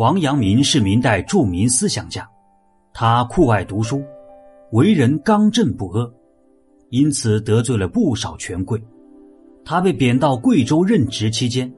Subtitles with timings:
[0.00, 2.26] 王阳明是明代著名思想家，
[2.94, 4.02] 他酷爱读书，
[4.72, 6.10] 为人刚正不阿，
[6.88, 8.82] 因此得罪了不少权贵。
[9.62, 11.70] 他被贬到贵州任职期间，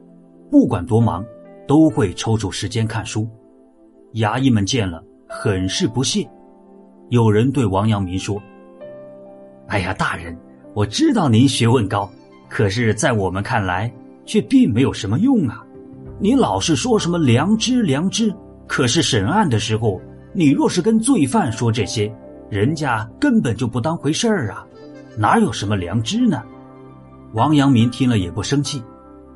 [0.52, 1.26] 不管多忙，
[1.66, 3.28] 都会抽出时间看书。
[4.12, 6.24] 衙役们见了，很是不屑。
[7.08, 8.40] 有人对王阳明说
[9.66, 10.38] ：“哎呀，大人，
[10.74, 12.08] 我知道您学问高，
[12.48, 13.92] 可是，在我们看来，
[14.24, 15.66] 却并没有什么用啊。
[16.22, 18.32] 你老是说什么良知，良知，
[18.68, 20.00] 可是审案的时候，
[20.32, 22.14] 你若是跟罪犯说这些，
[22.48, 24.64] 人家根本就不当回事儿啊，
[25.18, 26.40] 哪有什么良知呢？”
[27.34, 28.80] 王阳明听了也不生气，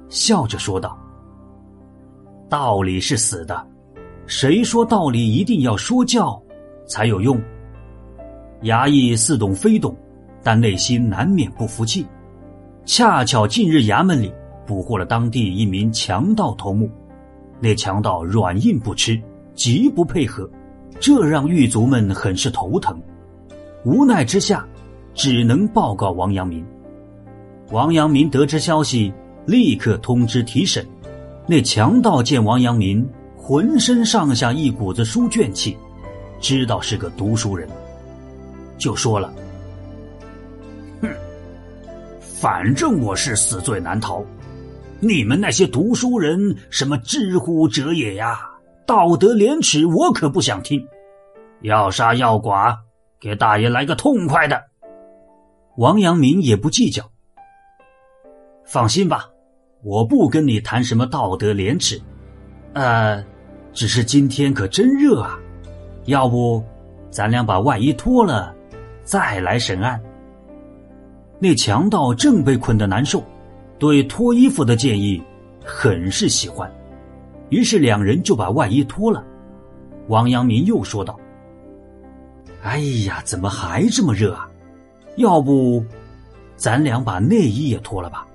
[0.09, 0.97] 笑着说道
[2.49, 3.67] ：“道理是死的，
[4.27, 6.41] 谁说道理一定要说教
[6.87, 7.37] 才有用？”
[8.63, 9.97] 衙役似懂非懂，
[10.41, 12.07] 但内心难免不服气。
[12.85, 14.33] 恰巧近日衙门里
[14.67, 16.91] 捕获了当地一名强盗头目，
[17.61, 19.19] 那强盗软硬不吃，
[19.55, 20.49] 极不配合，
[21.01, 23.01] 这让狱卒们很是头疼。
[23.85, 24.67] 无奈之下，
[25.15, 26.67] 只能报告王阳明。
[27.71, 29.13] 王阳明得知消息，
[29.47, 30.85] 立刻通知提审。
[31.47, 35.77] 那强盗见王阳明浑身上下一股子书卷气，
[36.41, 37.69] 知道是个读书人，
[38.77, 39.33] 就说了
[41.01, 41.09] ：“哼，
[42.21, 44.25] 反正我是死罪难逃，
[45.01, 48.41] 你们那些读书人什么知乎者也呀，
[48.87, 50.87] 道德廉耻我可不想听。
[51.61, 52.79] 要杀要剐，
[53.21, 54.63] 给大爷来个痛快的。”
[55.77, 57.11] 王阳明也不计较。
[58.65, 59.29] 放心吧，
[59.83, 62.01] 我不跟你谈什么道德廉耻，
[62.73, 63.23] 呃，
[63.73, 65.39] 只是今天可真热啊，
[66.07, 66.65] 要不
[67.11, 68.55] 咱俩把外衣脱了，
[69.05, 70.01] 再来审案。
[71.39, 73.23] 那强盗正被捆得难受，
[73.79, 75.23] 对脱衣服的建议
[75.65, 76.71] 很是喜欢，
[77.51, 79.23] 于是两人就把外衣脱了。
[80.09, 81.19] 王阳明又说道
[82.63, 84.49] ：“哎呀，怎么还这么热啊？
[85.17, 85.85] 要不
[86.57, 88.27] 咱俩把内衣也脱了吧？”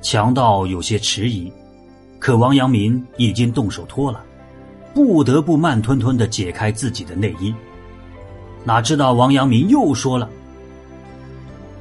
[0.00, 1.52] 强盗有些迟疑，
[2.18, 4.22] 可王阳明已经动手脱了，
[4.94, 7.52] 不得不慢吞吞的解开自己的内衣。
[8.64, 10.30] 哪知道王阳明又说了：“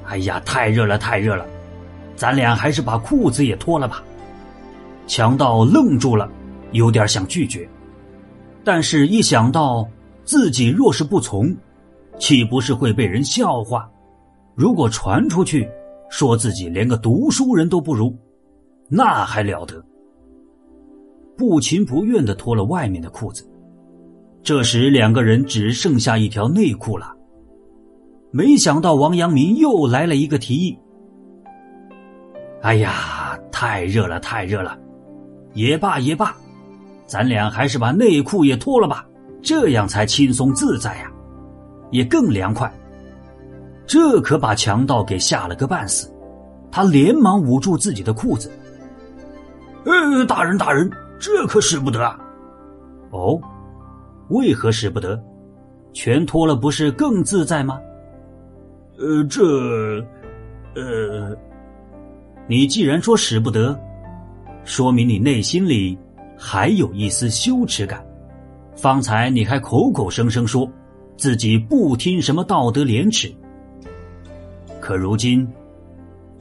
[0.05, 1.45] 哎呀，太热了，太热了，
[2.15, 4.03] 咱俩还是把裤子也脱了吧。”
[5.07, 6.29] 强盗愣住了，
[6.71, 7.67] 有点想拒绝，
[8.63, 9.87] 但是一想到
[10.23, 11.55] 自己若是不从，
[12.17, 13.89] 岂不是会被人笑话？
[14.55, 15.67] 如果传出去……
[16.07, 18.15] 说自己连个读书人都不如，
[18.87, 19.83] 那还了得？
[21.35, 23.45] 不情不愿的脱了外面的裤子。
[24.43, 27.11] 这时两个人只剩下一条内裤了。
[28.31, 30.77] 没想到王阳明又来了一个提议
[32.65, 34.75] ：“哎呀，太热了，太热了！
[35.53, 36.35] 也罢也罢，
[37.05, 39.05] 咱俩还是把内裤也脱了吧，
[39.39, 41.11] 这样才轻松自在呀，
[41.91, 42.73] 也更凉快。”
[43.85, 46.11] 这可把强盗给吓了个半死，
[46.71, 48.51] 他连忙捂住自己的裤子。
[49.85, 50.89] 呃，大人大人，
[51.19, 52.19] 这可使不得啊！
[53.11, 53.39] 哦，
[54.29, 55.23] 为何使不得？
[55.93, 57.79] 全脱了不是更自在吗？
[58.97, 59.43] 呃，这，
[60.73, 61.37] 呃，
[62.47, 63.78] 你既然说使不得，
[64.63, 65.97] 说明你内心里
[66.38, 68.03] 还有一丝羞耻感。
[68.75, 70.69] 方才你还口口声声说
[71.17, 73.34] 自己不听什么道德廉耻。
[74.79, 75.47] 可如今，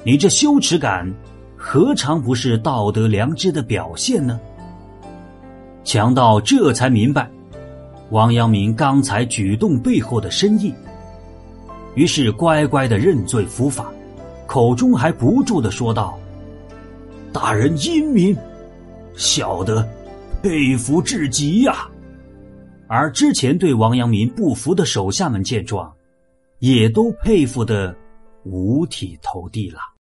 [0.03, 1.10] 你这羞耻感，
[1.56, 4.38] 何尝不是道德良知的表现呢？
[5.84, 7.31] 强盗这才明白
[8.10, 10.75] 王阳明刚才举动背后的深意，
[11.94, 13.94] 于是乖乖的认罪伏法，
[14.54, 16.16] 口中还不住的说道
[17.34, 18.37] ：“大人英明，
[19.16, 19.84] 小的
[20.44, 21.88] 佩服至极呀！”
[22.87, 25.93] 而之前对王阳明不服的手下们见状，
[26.60, 27.93] 也都佩服的。
[28.44, 29.81] 五体投地了。